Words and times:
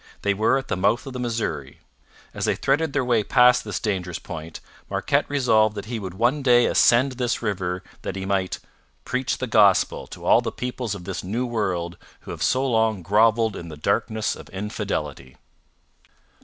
They 0.23 0.33
were 0.33 0.57
at 0.57 0.67
the 0.67 0.75
mouth 0.75 1.05
of 1.05 1.13
the 1.13 1.19
Missouri. 1.19 1.77
As 2.33 2.45
they 2.45 2.55
threaded 2.55 2.91
their 2.91 3.05
way 3.05 3.23
past 3.23 3.63
this 3.63 3.79
dangerous 3.79 4.17
point, 4.17 4.59
Marquette 4.89 5.29
resolved 5.29 5.75
that 5.75 5.85
he 5.85 5.99
would 5.99 6.15
one 6.15 6.41
day 6.41 6.65
ascend 6.65 7.11
this 7.11 7.43
river 7.43 7.83
that 8.01 8.15
he 8.15 8.25
might 8.25 8.57
'preach 9.05 9.37
the 9.37 9.45
Gospel 9.45 10.07
to 10.07 10.25
all 10.25 10.41
the 10.41 10.51
peoples 10.51 10.95
of 10.95 11.03
this 11.03 11.23
New 11.23 11.45
World 11.45 11.97
who 12.21 12.31
have 12.31 12.41
so 12.41 12.65
long 12.67 13.03
grovelled 13.03 13.55
in 13.55 13.69
the 13.69 13.77
darkness 13.77 14.35
of 14.35 14.49
infidelity.' 14.49 15.37